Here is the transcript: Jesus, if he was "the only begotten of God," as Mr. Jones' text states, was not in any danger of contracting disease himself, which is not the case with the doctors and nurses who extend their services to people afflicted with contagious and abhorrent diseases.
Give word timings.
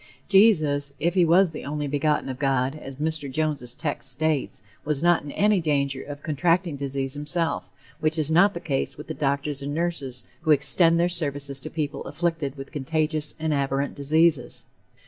Jesus, 0.27 0.93
if 0.99 1.13
he 1.13 1.23
was 1.23 1.51
"the 1.51 1.63
only 1.63 1.85
begotten 1.85 2.27
of 2.27 2.39
God," 2.39 2.75
as 2.75 2.95
Mr. 2.95 3.31
Jones' 3.31 3.75
text 3.75 4.09
states, 4.11 4.63
was 4.83 5.03
not 5.03 5.21
in 5.21 5.29
any 5.33 5.59
danger 5.61 6.01
of 6.01 6.23
contracting 6.23 6.75
disease 6.75 7.13
himself, 7.13 7.69
which 7.99 8.17
is 8.17 8.31
not 8.31 8.55
the 8.55 8.59
case 8.59 8.97
with 8.97 9.05
the 9.05 9.13
doctors 9.13 9.61
and 9.61 9.75
nurses 9.75 10.25
who 10.41 10.49
extend 10.49 10.99
their 10.99 11.07
services 11.07 11.59
to 11.59 11.69
people 11.69 12.03
afflicted 12.05 12.55
with 12.57 12.71
contagious 12.71 13.35
and 13.37 13.53
abhorrent 13.53 13.93
diseases. 13.93 14.65